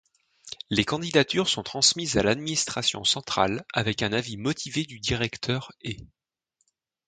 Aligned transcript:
Les 0.71 0.83
candidatures 0.83 1.47
sont 1.47 1.61
transmises 1.61 2.17
à 2.17 2.23
l’administration 2.23 3.03
centrale 3.03 3.63
avec 3.71 4.01
un 4.01 4.13
avis 4.13 4.35
motivé 4.35 4.83
du 4.83 4.99
directeur 4.99 5.71
et. 5.81 5.97